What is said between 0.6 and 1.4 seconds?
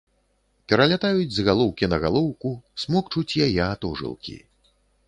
Пералятаюць